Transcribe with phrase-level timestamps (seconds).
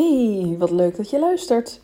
[0.00, 1.80] Hey, wat leuk dat je luistert.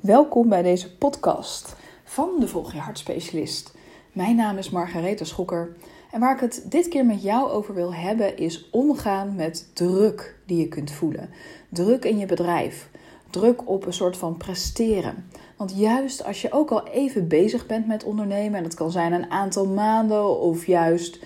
[0.00, 3.74] Welkom bij deze podcast van de Volg je Hartspecialist.
[4.12, 5.76] Mijn naam is Margaretha Schokker
[6.12, 10.38] en waar ik het dit keer met jou over wil hebben is omgaan met druk
[10.44, 11.30] die je kunt voelen.
[11.68, 12.88] Druk in je bedrijf,
[13.30, 15.28] druk op een soort van presteren.
[15.56, 19.12] Want juist als je ook al even bezig bent met ondernemen, en dat kan zijn
[19.12, 21.18] een aantal maanden of juist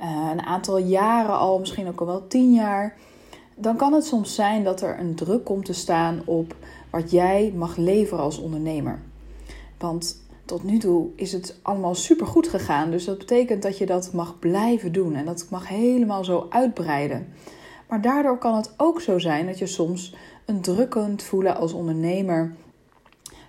[0.00, 2.96] uh, een aantal jaren al, misschien ook al wel tien jaar
[3.58, 6.56] dan kan het soms zijn dat er een druk komt te staan op
[6.90, 8.98] wat jij mag leveren als ondernemer.
[9.78, 12.90] Want tot nu toe is het allemaal super goed gegaan.
[12.90, 17.28] Dus dat betekent dat je dat mag blijven doen en dat mag helemaal zo uitbreiden.
[17.88, 20.14] Maar daardoor kan het ook zo zijn dat je soms
[20.44, 22.54] een druk kunt voelen als ondernemer.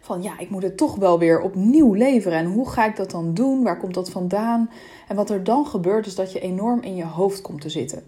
[0.02, 2.38] Van ja, ik moet het toch wel weer opnieuw leveren.
[2.38, 3.64] En hoe ga ik dat dan doen?
[3.64, 4.70] Waar komt dat vandaan?
[5.08, 8.04] En wat er dan gebeurt is dat je enorm in je hoofd komt te zitten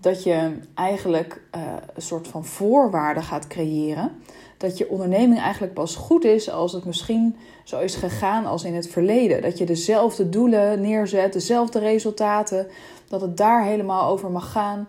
[0.00, 1.62] dat je eigenlijk uh,
[1.94, 4.12] een soort van voorwaarden gaat creëren.
[4.56, 8.74] Dat je onderneming eigenlijk pas goed is als het misschien zo is gegaan als in
[8.74, 9.42] het verleden.
[9.42, 12.66] Dat je dezelfde doelen neerzet, dezelfde resultaten,
[13.08, 14.88] dat het daar helemaal over mag gaan.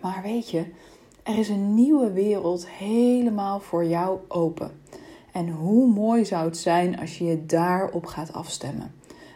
[0.00, 0.64] Maar weet je,
[1.22, 4.70] er is een nieuwe wereld helemaal voor jou open.
[5.32, 8.94] En hoe mooi zou het zijn als je je daarop gaat afstemmen?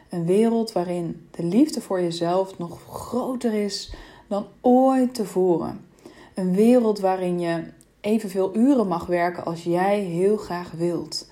[0.08, 3.94] Een wereld waarin de liefde voor jezelf nog groter is
[4.33, 5.86] dan ooit tevoren.
[6.34, 7.64] Een wereld waarin je
[8.00, 11.30] evenveel uren mag werken als jij heel graag wilt.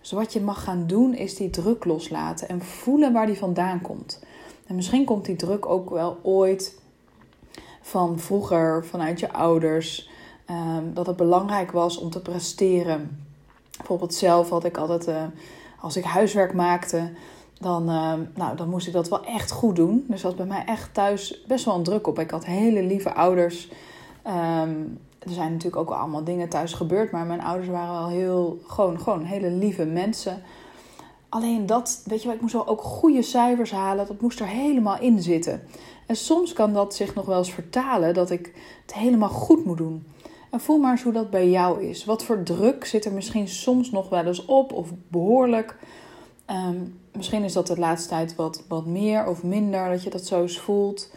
[0.00, 3.80] Dus wat je mag gaan doen is die druk loslaten en voelen waar die vandaan
[3.80, 4.20] komt.
[4.66, 6.78] En misschien komt die druk ook wel ooit
[7.80, 10.10] van vroeger, vanuit je ouders.
[10.50, 13.26] Um, dat het belangrijk was om te presteren.
[13.76, 15.22] Bijvoorbeeld zelf had ik altijd, uh,
[15.80, 17.10] als ik huiswerk maakte,
[17.60, 20.04] dan, uh, nou, dan moest ik dat wel echt goed doen.
[20.08, 22.18] Dus dat was bij mij echt thuis best wel een druk op.
[22.18, 23.68] Ik had hele lieve ouders.
[24.26, 28.58] Um, er zijn natuurlijk ook allemaal dingen thuis gebeurd, maar mijn ouders waren wel heel,
[28.66, 30.42] gewoon, gewoon hele lieve mensen.
[31.28, 34.06] Alleen dat, weet je wel, ik moest wel ook goede cijfers halen.
[34.06, 35.62] Dat moest er helemaal in zitten.
[36.06, 38.52] En soms kan dat zich nog wel eens vertalen dat ik
[38.82, 40.06] het helemaal goed moet doen.
[40.50, 42.04] En voel maar eens hoe dat bij jou is.
[42.04, 45.76] Wat voor druk zit er misschien soms nog wel eens op of behoorlijk?
[46.50, 50.26] Um, misschien is dat de laatste tijd wat, wat meer of minder, dat je dat
[50.26, 51.10] zo eens voelt.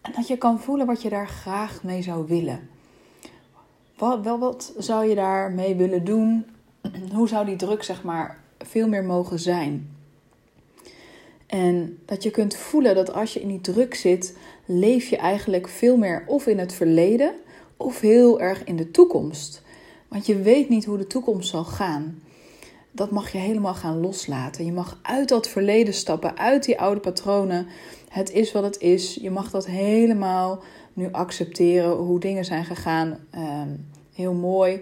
[0.00, 2.68] En dat je kan voelen wat je daar graag mee zou willen.
[3.96, 6.46] Wat, wel, wat zou je daarmee willen doen?
[7.14, 9.94] Hoe zou die druk, zeg maar, veel meer mogen zijn?
[11.46, 15.68] En dat je kunt voelen dat als je in die druk zit, leef je eigenlijk
[15.68, 17.34] veel meer of in het verleden
[17.76, 19.62] of heel erg in de toekomst.
[20.08, 22.20] Want je weet niet hoe de toekomst zal gaan
[22.96, 24.64] dat mag je helemaal gaan loslaten.
[24.64, 27.66] Je mag uit dat verleden stappen, uit die oude patronen.
[28.08, 29.14] Het is wat het is.
[29.14, 30.62] Je mag dat helemaal
[30.92, 33.18] nu accepteren hoe dingen zijn gegaan.
[33.30, 33.68] Ehm,
[34.12, 34.80] heel mooi.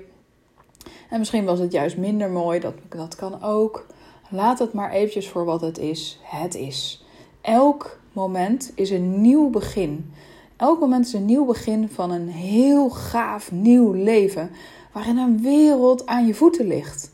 [1.11, 2.61] En misschien was het juist minder mooi.
[2.61, 3.87] Dat, dat kan ook.
[4.29, 6.21] Laat het maar eventjes voor wat het is.
[6.23, 7.05] Het is.
[7.41, 10.13] Elk moment is een nieuw begin.
[10.57, 14.51] Elk moment is een nieuw begin van een heel gaaf nieuw leven.
[14.93, 17.13] Waarin een wereld aan je voeten ligt.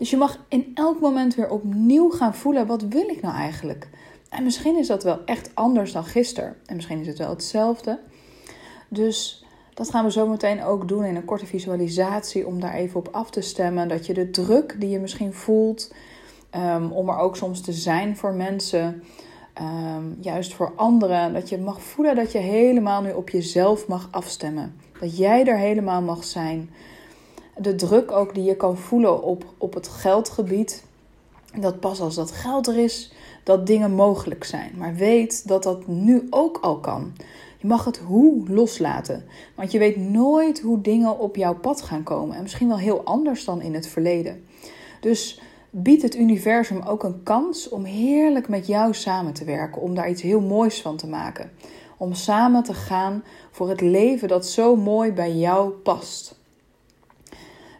[0.00, 3.88] Dus je mag in elk moment weer opnieuw gaan voelen: wat wil ik nou eigenlijk?
[4.28, 6.56] En misschien is dat wel echt anders dan gisteren.
[6.66, 7.98] En misschien is het wel hetzelfde.
[8.88, 9.44] Dus
[9.74, 13.08] dat gaan we zo meteen ook doen in een korte visualisatie om daar even op
[13.12, 13.88] af te stemmen.
[13.88, 15.94] Dat je de druk die je misschien voelt,
[16.56, 19.02] um, om er ook soms te zijn voor mensen,
[19.60, 24.08] um, juist voor anderen, dat je mag voelen dat je helemaal nu op jezelf mag
[24.10, 24.74] afstemmen.
[25.00, 26.70] Dat jij er helemaal mag zijn
[27.60, 30.84] de druk ook die je kan voelen op, op het geldgebied.
[31.60, 33.12] Dat pas als dat geld er is,
[33.44, 34.72] dat dingen mogelijk zijn.
[34.76, 37.12] Maar weet dat dat nu ook al kan.
[37.58, 39.24] Je mag het hoe loslaten.
[39.56, 42.36] Want je weet nooit hoe dingen op jouw pad gaan komen.
[42.36, 44.44] En misschien wel heel anders dan in het verleden.
[45.00, 45.40] Dus
[45.70, 49.82] biedt het universum ook een kans om heerlijk met jou samen te werken.
[49.82, 51.50] Om daar iets heel moois van te maken.
[51.96, 56.39] Om samen te gaan voor het leven dat zo mooi bij jou past.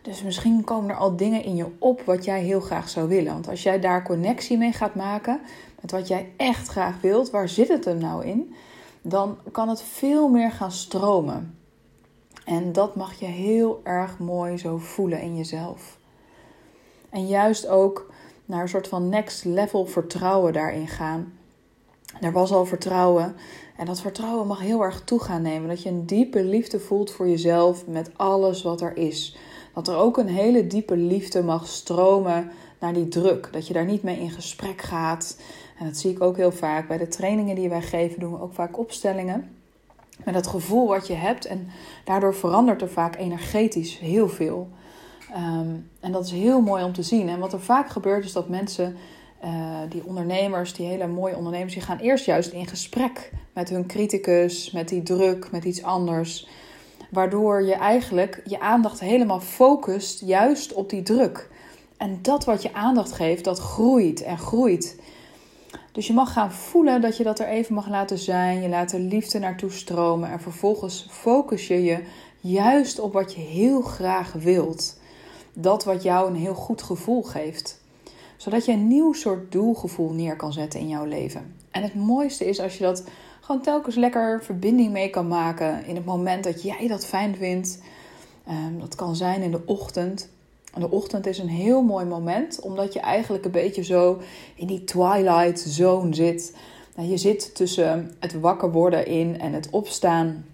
[0.03, 3.33] Dus misschien komen er al dingen in je op wat jij heel graag zou willen.
[3.33, 5.41] Want als jij daar connectie mee gaat maken
[5.81, 8.55] met wat jij echt graag wilt, waar zit het hem nou in?
[9.03, 11.59] Dan kan het veel meer gaan stromen.
[12.45, 15.99] En dat mag je heel erg mooi zo voelen in jezelf.
[17.11, 18.13] En juist ook
[18.45, 21.33] naar een soort van next level vertrouwen daarin gaan.
[22.21, 23.37] Er was al vertrouwen.
[23.77, 25.69] En dat vertrouwen mag heel erg toe gaan nemen.
[25.69, 29.37] Dat je een diepe liefde voelt voor jezelf met alles wat er is.
[29.75, 32.51] Dat er ook een hele diepe liefde mag stromen
[32.81, 33.49] naar die druk.
[33.53, 35.37] Dat je daar niet mee in gesprek gaat.
[35.79, 36.89] En dat zie ik ook heel vaak.
[36.89, 39.59] Bij de trainingen die wij geven doen we ook vaak opstellingen.
[40.25, 41.45] met het gevoel wat je hebt.
[41.45, 41.69] En
[42.05, 44.69] daardoor verandert er vaak energetisch heel veel.
[45.33, 47.29] Ehm, en dat is heel mooi om te zien.
[47.29, 48.97] En wat er vaak gebeurt is dat mensen,
[49.45, 53.87] uh, die ondernemers, die hele mooie ondernemers, die gaan eerst juist in gesprek met hun
[53.87, 56.49] criticus, met die druk, met iets anders.
[57.11, 61.51] Waardoor je eigenlijk je aandacht helemaal focust juist op die druk.
[61.97, 65.01] En dat wat je aandacht geeft, dat groeit en groeit.
[65.93, 68.63] Dus je mag gaan voelen dat je dat er even mag laten zijn.
[68.63, 70.31] Je laat er liefde naartoe stromen.
[70.31, 72.05] En vervolgens focus je je
[72.41, 74.99] juist op wat je heel graag wilt.
[75.53, 77.81] Dat wat jou een heel goed gevoel geeft.
[78.37, 81.55] Zodat je een nieuw soort doelgevoel neer kan zetten in jouw leven.
[81.71, 83.05] En het mooiste is als je dat
[83.51, 85.85] gewoon telkens lekker verbinding mee kan maken.
[85.85, 87.83] In het moment dat jij dat fijn vindt.
[88.47, 90.29] Ehm, dat kan zijn in de ochtend
[90.79, 94.21] de ochtend is een heel mooi moment, omdat je eigenlijk een beetje zo
[94.55, 96.57] in die twilight zone zit.
[96.97, 100.45] Nou, je zit tussen het wakker worden in en het opstaan.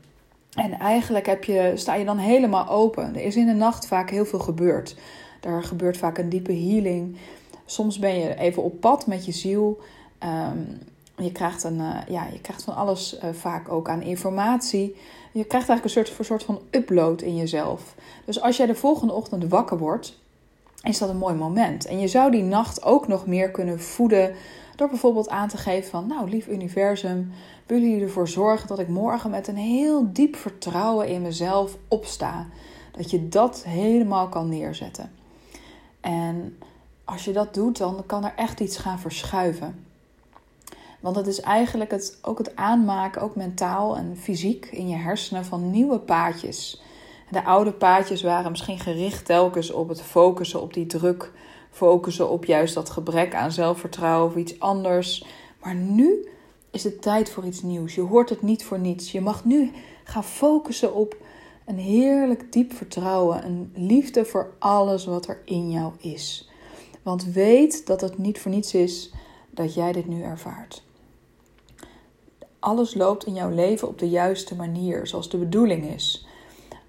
[0.54, 3.14] En eigenlijk heb je, sta je dan helemaal open.
[3.14, 4.96] Er is in de nacht vaak heel veel gebeurd.
[5.40, 7.16] Er gebeurt vaak een diepe healing.
[7.64, 9.81] Soms ben je even op pad met je ziel.
[10.19, 10.58] Ehm,
[11.16, 14.96] je, krijgt een, uh, ja, je krijgt van alles uh, vaak ook aan informatie.
[15.32, 17.94] Je krijgt eigenlijk een soort, een soort van upload in jezelf.
[18.24, 20.18] Dus als jij de volgende ochtend wakker wordt,
[20.82, 21.86] is dat een mooi moment.
[21.86, 24.34] En je zou die nacht ook nog meer kunnen voeden
[24.76, 27.32] door bijvoorbeeld aan te geven van, nou lief universum,
[27.66, 32.46] willen jullie ervoor zorgen dat ik morgen met een heel diep vertrouwen in mezelf opsta.
[32.90, 35.10] Dat je dat helemaal kan neerzetten.
[36.00, 36.58] En
[37.04, 39.85] als je dat doet, dan kan er echt iets gaan verschuiven.
[41.00, 45.44] Want het is eigenlijk het, ook het aanmaken, ook mentaal en fysiek in je hersenen
[45.44, 46.82] van nieuwe paadjes.
[47.31, 51.32] De oude paadjes waren misschien gericht telkens op het focussen op die druk,
[51.70, 55.25] focussen op juist dat gebrek aan zelfvertrouwen of iets anders.
[55.62, 56.28] Maar nu
[56.70, 57.94] is het tijd voor iets nieuws.
[57.94, 59.12] Je hoort het niet voor niets.
[59.12, 59.70] Je mag nu
[60.04, 61.16] gaan focussen op
[61.64, 66.50] een heerlijk diep vertrouwen, een liefde voor alles wat er in jou is.
[67.02, 69.12] Want weet dat het niet voor niets is
[69.50, 70.85] dat jij dit nu ervaart.
[72.66, 76.26] Alles loopt in jouw leven op de juiste manier, zoals de bedoeling is.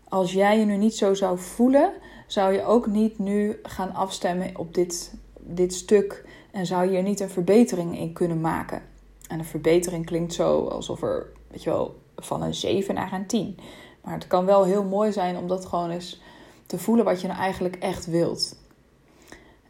[0.09, 1.93] Als jij je nu niet zo zou voelen,
[2.27, 7.03] zou je ook niet nu gaan afstemmen op dit, dit stuk en zou je er
[7.03, 8.81] niet een verbetering in kunnen maken.
[9.27, 13.27] En een verbetering klinkt zo alsof er, weet je wel, van een 7 naar een
[13.27, 13.57] 10.
[14.01, 16.21] Maar het kan wel heel mooi zijn om dat gewoon eens
[16.65, 18.55] te voelen wat je nou eigenlijk echt wilt.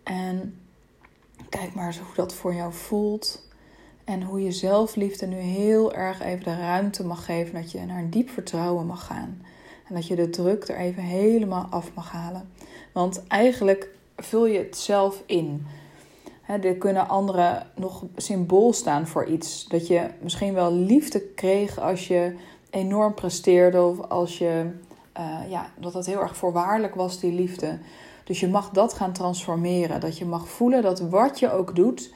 [0.03, 0.59] En
[1.49, 3.46] kijk maar eens hoe dat voor jou voelt.
[4.07, 7.97] En hoe je zelfliefde nu heel erg even de ruimte mag geven dat je naar
[7.97, 9.41] een diep vertrouwen mag gaan.
[9.87, 12.49] En dat je de druk er even helemaal af mag halen.
[12.91, 15.65] Want eigenlijk vul je het zelf in.
[16.41, 19.65] He, er kunnen anderen nog symbool staan voor iets.
[19.67, 22.35] Dat je misschien wel liefde kreeg als je
[22.69, 24.69] enorm presteerde of als je,
[25.19, 27.79] uh, ja, dat het heel erg voorwaardelijk was, die liefde.
[28.23, 29.99] Dus je mag dat gaan transformeren.
[29.99, 32.13] Dat je mag voelen dat wat je ook doet,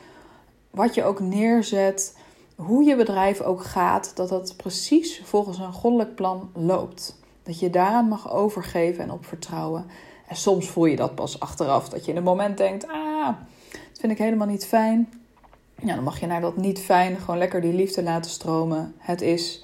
[0.72, 2.18] wat je ook neerzet,
[2.56, 7.20] hoe je bedrijf ook gaat, dat dat precies volgens een goddelijk plan loopt.
[7.44, 9.86] Dat je daaraan mag overgeven en op vertrouwen.
[10.28, 11.90] En soms voel je dat pas achteraf.
[11.90, 13.28] Dat je in een moment denkt: ah,
[13.72, 15.10] dat vind ik helemaal niet fijn.
[15.84, 18.94] Ja, dan mag je naar dat niet fijn gewoon lekker die liefde laten stromen.
[18.98, 19.64] Het is.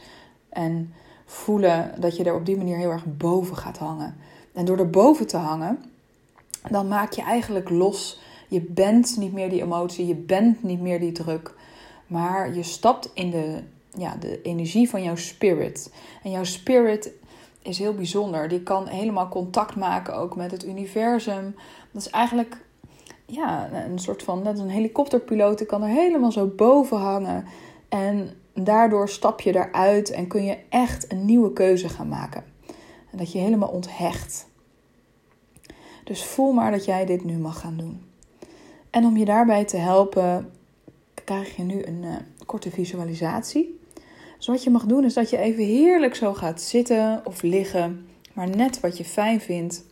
[0.50, 0.94] En
[1.25, 4.18] voelen dat je er op die manier heel erg boven gaat hangen.
[4.54, 5.83] En door er boven te hangen,
[6.69, 8.19] dan maak je eigenlijk los.
[8.47, 11.54] Je bent niet meer die emotie, je bent niet meer die druk.
[12.07, 13.59] Maar je stapt in de,
[13.97, 15.94] ja, de energie van jouw spirit.
[16.23, 17.11] En jouw spirit
[17.61, 18.47] is heel bijzonder.
[18.47, 21.56] Die kan helemaal contact maken ook met het universum.
[21.92, 22.66] Dat is eigenlijk
[23.25, 27.45] ja, een soort van, net een helikopterpiloot, die kan er helemaal zo boven hangen.
[27.89, 32.44] En daardoor stap je eruit en kun je echt een nieuwe keuze gaan maken.
[33.11, 34.47] En dat je helemaal onthecht.
[36.04, 38.06] Dus voel maar dat jij dit nu mag gaan doen.
[38.89, 40.51] En om je daarbij te helpen,
[41.13, 42.15] krijg je nu een uh,
[42.45, 43.79] korte visualisatie.
[44.37, 48.07] Dus wat je mag doen is dat je even heerlijk zo gaat zitten of liggen,
[48.33, 49.83] maar net wat je fijn vindt.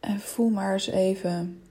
[0.00, 1.62] En voel maar eens even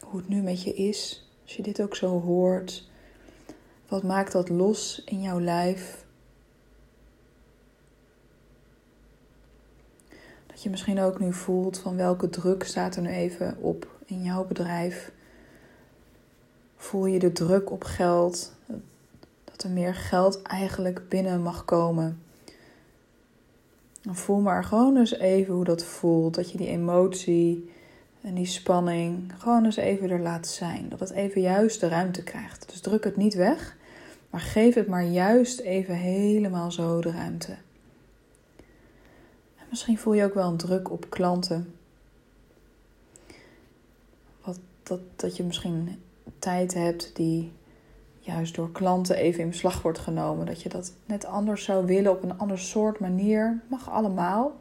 [0.00, 1.28] hoe het nu met je is.
[1.42, 2.88] Als je dit ook zo hoort,
[3.88, 6.04] wat maakt dat los in jouw lijf?
[10.62, 14.44] Je misschien ook nu voelt van welke druk staat er nu even op in jouw
[14.44, 15.12] bedrijf.
[16.76, 18.52] Voel je de druk op geld,
[19.44, 22.22] dat er meer geld eigenlijk binnen mag komen.
[24.10, 26.34] Voel maar gewoon eens even hoe dat voelt.
[26.34, 27.70] Dat je die emotie
[28.20, 30.88] en die spanning gewoon eens even er laat zijn.
[30.88, 32.68] Dat het even juist de ruimte krijgt.
[32.68, 33.76] Dus druk het niet weg.
[34.30, 37.56] Maar geef het maar juist even helemaal zo de ruimte.
[39.70, 41.74] En misschien voel je ook wel een druk op klanten.
[44.44, 46.02] Wat, dat, dat je misschien
[46.38, 47.52] tijd hebt die
[48.18, 50.46] juist door klanten even in beslag wordt genomen.
[50.46, 53.62] Dat je dat net anders zou willen op een ander soort manier.
[53.68, 54.52] Mag allemaal.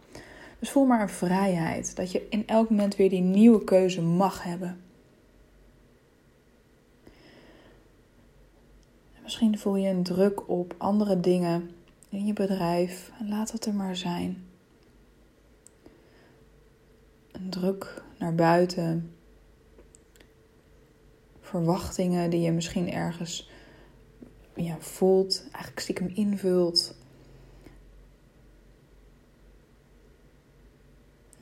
[0.60, 1.96] Dus voel maar een vrijheid.
[1.96, 4.82] Dat je in elk moment weer die nieuwe keuze mag hebben.
[9.24, 11.70] Misschien voel je een druk op andere dingen
[12.10, 14.49] in je bedrijf laat dat er maar zijn.
[17.50, 19.16] Druk naar buiten.
[21.40, 23.50] Verwachtingen die je misschien ergens
[24.56, 26.96] ja, voelt, eigenlijk stiekem invult.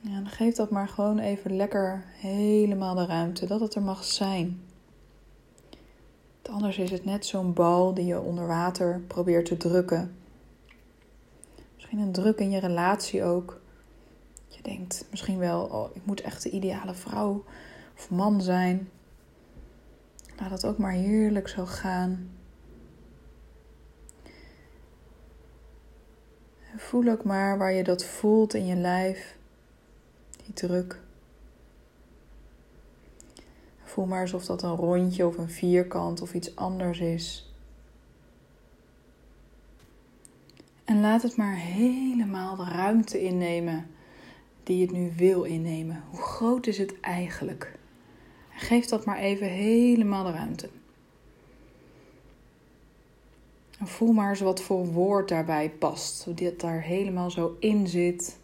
[0.00, 4.04] Ja, dan geef dat maar gewoon even lekker helemaal de ruimte dat het er mag
[4.04, 4.60] zijn.
[6.50, 10.16] Anders is het net zo'n bal die je onder water probeert te drukken.
[11.74, 13.60] Misschien een druk in je relatie ook.
[14.48, 17.44] Je denkt misschien wel, oh, ik moet echt de ideale vrouw
[17.96, 18.90] of man zijn.
[20.38, 22.30] Laat het ook maar heerlijk zo gaan.
[26.88, 29.38] voel ook maar waar je dat voelt in je lijf,
[30.44, 31.00] die druk.
[33.84, 37.52] Voel maar alsof dat een rondje of een vierkant of iets anders is.
[40.84, 43.86] En laat het maar helemaal de ruimte innemen
[44.68, 46.04] die het nu wil innemen.
[46.10, 47.78] Hoe groot is het eigenlijk?
[48.50, 50.68] Geef dat maar even helemaal de ruimte.
[53.78, 56.24] En voel maar eens wat voor woord daarbij past.
[56.24, 58.38] Hoe dit daar helemaal zo in zit.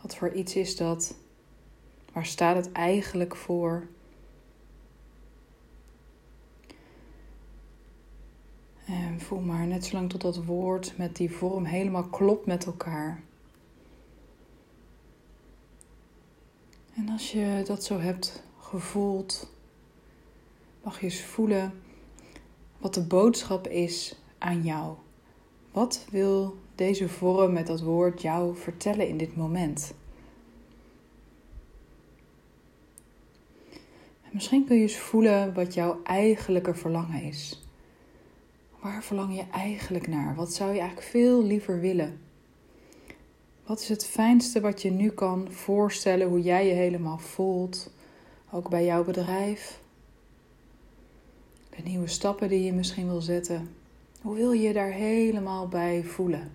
[0.00, 1.14] Wat voor iets is dat?
[2.12, 3.86] Waar staat het eigenlijk voor?
[8.84, 13.22] En voel maar net zolang tot dat woord met die vorm helemaal klopt met elkaar.
[17.12, 19.52] Als je dat zo hebt gevoeld,
[20.82, 21.72] mag je eens voelen
[22.78, 24.96] wat de boodschap is aan jou.
[25.72, 29.94] Wat wil deze vorm met dat woord jou vertellen in dit moment?
[34.30, 37.66] misschien kun je eens voelen wat jouw eigenlijke verlangen is.
[38.80, 40.34] Waar verlang je eigenlijk naar?
[40.34, 42.20] Wat zou je eigenlijk veel liever willen?
[43.66, 47.90] Wat is het fijnste wat je nu kan voorstellen hoe jij je helemaal voelt?
[48.50, 49.80] Ook bij jouw bedrijf.
[51.76, 53.74] De nieuwe stappen die je misschien wil zetten.
[54.20, 56.52] Hoe wil je je daar helemaal bij voelen?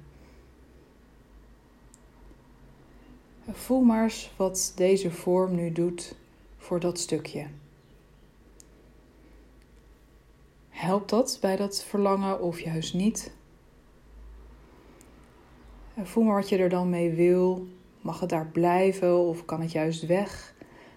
[3.52, 6.16] Voel maar eens wat deze vorm nu doet
[6.58, 7.48] voor dat stukje.
[10.70, 13.32] Helpt dat bij dat verlangen of juist niet?
[16.06, 17.68] Voel maar wat je er dan mee wil.
[18.02, 20.54] Mag het daar blijven of kan het juist weg?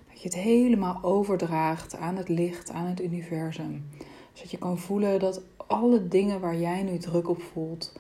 [0.08, 3.84] Dat je het helemaal overdraagt aan het licht, aan het universum.
[4.32, 7.92] Zodat je kan voelen dat alle dingen waar jij nu druk op voelt,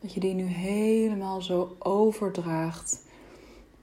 [0.00, 3.02] dat je die nu helemaal zo overdraagt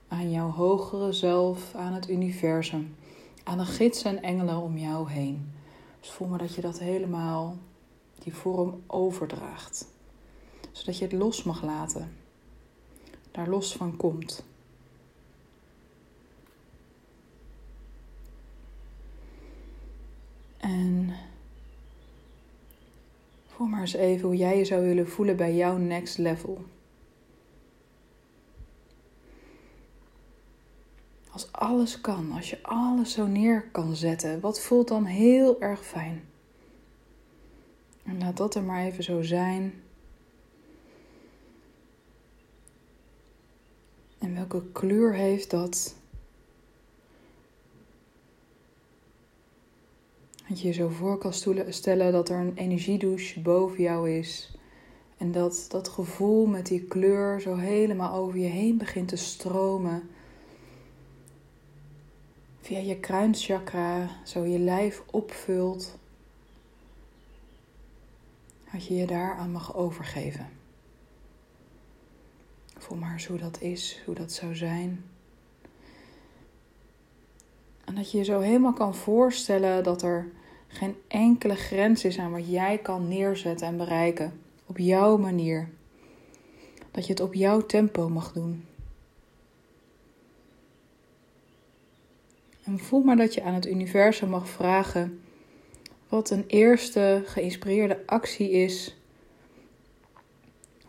[0.08, 2.94] aan jouw hogere zelf, aan het universum,
[3.44, 5.52] aan de gidsen en engelen om jou heen.
[6.00, 7.56] Dus voel maar dat je dat helemaal,
[8.18, 9.86] die vorm overdraagt.
[10.72, 12.24] Zodat je het los mag laten.
[13.36, 14.44] Daar los van komt.
[20.56, 21.14] En
[23.46, 26.64] voel maar eens even hoe jij je zou willen voelen bij jouw next level.
[31.30, 35.86] Als alles kan, als je alles zo neer kan zetten, wat voelt dan heel erg
[35.86, 36.24] fijn?
[38.02, 39.82] En laat dat er maar even zo zijn.
[44.36, 45.94] Welke kleur heeft dat?
[50.48, 51.32] Dat je je zo voor kan
[51.68, 54.56] stellen dat er een energiedouche boven jou is.
[55.16, 60.08] En dat dat gevoel met die kleur zo helemaal over je heen begint te stromen
[62.60, 65.98] via je kruinchakra zo je lijf opvult.
[68.72, 70.55] Dat je je daaraan mag overgeven.
[72.78, 75.04] Voel maar eens hoe dat is, hoe dat zou zijn.
[77.84, 80.28] En dat je je zo helemaal kan voorstellen dat er
[80.68, 84.40] geen enkele grens is aan wat jij kan neerzetten en bereiken.
[84.66, 85.68] Op jouw manier.
[86.90, 88.64] Dat je het op jouw tempo mag doen.
[92.64, 95.20] En voel maar dat je aan het universum mag vragen
[96.08, 98.96] wat een eerste geïnspireerde actie is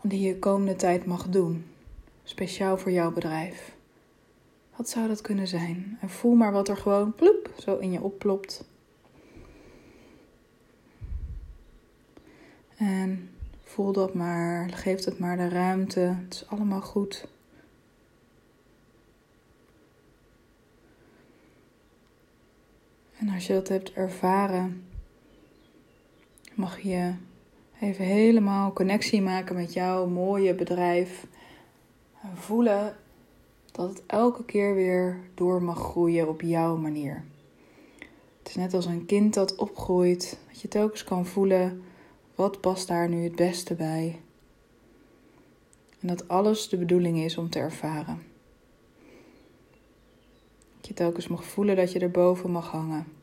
[0.01, 1.65] die je komende tijd mag doen,
[2.29, 3.75] speciaal voor jouw bedrijf.
[4.75, 5.97] Wat zou dat kunnen zijn?
[6.01, 8.63] En voel maar wat er gewoon ploep zo in je opplopt.
[12.77, 13.29] En
[13.63, 15.99] voel dat maar, geef het maar de ruimte.
[15.99, 17.27] Het is allemaal goed.
[23.17, 24.85] En als je dat hebt ervaren,
[26.53, 27.13] mag je
[27.81, 31.25] even helemaal connectie maken met jouw mooie bedrijf.
[32.29, 32.95] En voelen
[33.71, 37.25] dat het elke keer weer door mag groeien op jouw manier.
[38.37, 41.83] Het is net als een kind dat opgroeit, dat je telkens kan voelen
[42.35, 44.21] wat past daar nu het beste bij.
[45.99, 48.21] En dat alles de bedoeling is om te ervaren.
[50.77, 53.16] Dat je telkens mag voelen dat je erboven mag hangen.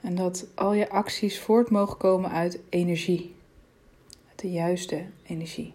[0.00, 3.34] En dat al je acties voort mogen komen uit energie.
[4.28, 5.74] Uit de juiste energie.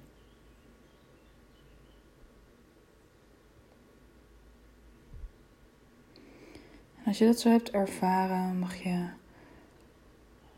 [6.98, 9.08] En als je dat zo hebt ervaren, mag je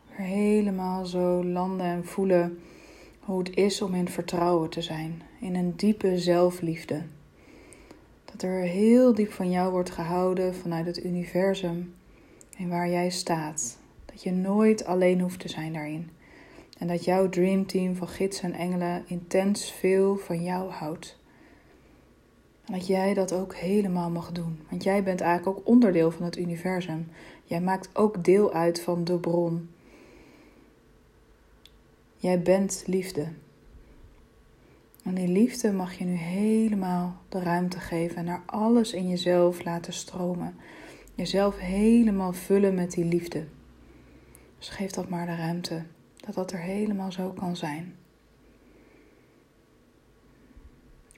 [0.08, 2.60] helemaal zo landen en voelen
[3.20, 5.22] hoe het is om in vertrouwen te zijn.
[5.40, 7.02] In een diepe zelfliefde.
[8.26, 11.94] Dat er heel diep van jou wordt gehouden vanuit het universum
[12.58, 13.78] en waar jij staat.
[14.06, 16.10] Dat je nooit alleen hoeft te zijn daarin.
[16.78, 21.18] En dat jouw dreamteam van gidsen en engelen intens veel van jou houdt.
[22.66, 24.60] En dat jij dat ook helemaal mag doen.
[24.70, 27.08] Want jij bent eigenlijk ook onderdeel van het universum.
[27.44, 29.70] Jij maakt ook deel uit van de bron.
[32.18, 33.28] Jij bent liefde.
[35.04, 39.64] En die liefde mag je nu helemaal de ruimte geven en naar alles in jezelf
[39.64, 40.56] laten stromen.
[41.16, 43.46] Jezelf helemaal vullen met die liefde.
[44.58, 45.84] Dus geef dat maar de ruimte,
[46.16, 47.96] dat dat er helemaal zo kan zijn.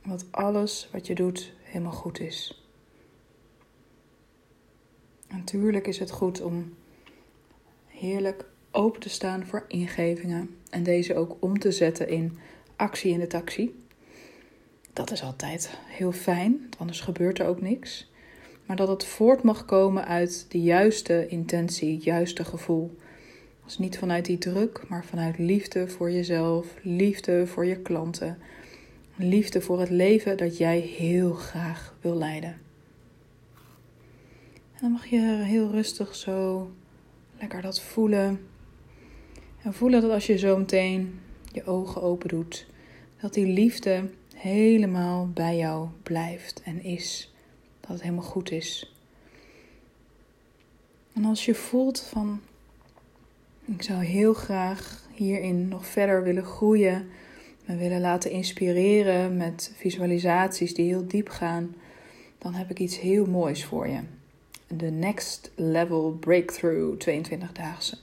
[0.07, 2.67] Dat alles wat je doet helemaal goed is.
[5.27, 6.73] Natuurlijk is het goed om
[7.87, 12.37] heerlijk open te staan voor ingevingen en deze ook om te zetten in
[12.75, 13.83] actie in de taxi.
[14.93, 18.11] Dat is altijd heel fijn, anders gebeurt er ook niks.
[18.67, 22.97] Maar dat het voort mag komen uit de juiste intentie, het juiste gevoel.
[23.65, 28.37] Dus niet vanuit die druk, maar vanuit liefde voor jezelf, liefde voor je klanten,
[29.15, 32.49] liefde voor het leven dat jij heel graag wil leiden.
[34.73, 36.71] En dan mag je heel rustig zo
[37.39, 38.39] lekker dat voelen.
[39.61, 41.19] En voelen dat als je zo meteen
[41.51, 42.67] je ogen open doet,
[43.21, 47.31] dat die liefde helemaal bij jou blijft en is.
[47.87, 48.97] Dat het helemaal goed is.
[51.13, 52.41] En als je voelt van,
[53.65, 57.07] ik zou heel graag hierin nog verder willen groeien,
[57.65, 61.75] me willen laten inspireren met visualisaties die heel diep gaan,
[62.37, 63.99] dan heb ik iets heel moois voor je.
[64.67, 67.97] De Next Level Breakthrough 22-daagse.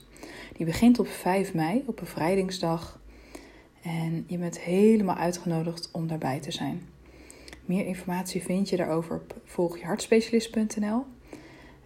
[0.57, 2.99] Die begint op 5 mei, op bevrijdingsdag.
[3.81, 6.94] En je bent helemaal uitgenodigd om daarbij te zijn.
[7.65, 11.03] Meer informatie vind je daarover op volgjehartspecialist.nl.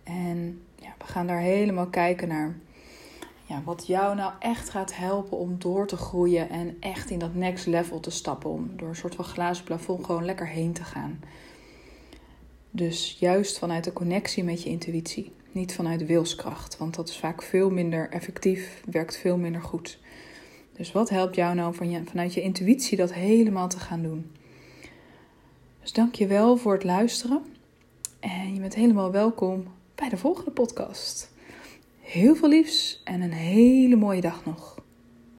[0.04, 2.56] En ja, we gaan daar helemaal kijken naar
[3.46, 7.36] ja, wat jou nou echt gaat helpen om door te groeien en echt in dat
[7.36, 8.50] next level te stappen.
[8.50, 11.20] Om door een soort van glazen plafond gewoon lekker heen te gaan.
[12.72, 15.32] Dus juist vanuit de connectie met je intuïtie.
[15.52, 20.00] Niet vanuit wilskracht, want dat is vaak veel minder effectief, werkt veel minder goed.
[20.74, 24.32] Dus wat helpt jou nou van je, vanuit je intuïtie dat helemaal te gaan doen?
[25.90, 27.42] Dus dank je wel voor het luisteren.
[28.20, 31.32] En je bent helemaal welkom bij de volgende podcast.
[32.00, 34.79] Heel veel liefs en een hele mooie dag nog.